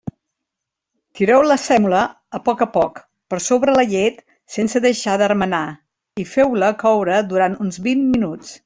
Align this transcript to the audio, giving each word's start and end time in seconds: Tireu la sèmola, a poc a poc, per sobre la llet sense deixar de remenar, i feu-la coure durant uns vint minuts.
Tireu 1.19 1.43
la 1.49 1.57
sèmola, 1.63 1.99
a 2.39 2.41
poc 2.49 2.63
a 2.67 2.67
poc, 2.79 2.97
per 3.33 3.41
sobre 3.49 3.77
la 3.77 3.85
llet 3.93 4.25
sense 4.57 4.83
deixar 4.89 5.21
de 5.23 5.29
remenar, 5.35 5.65
i 6.25 6.29
feu-la 6.35 6.75
coure 6.85 7.23
durant 7.35 7.61
uns 7.67 7.81
vint 7.89 8.07
minuts. 8.17 8.57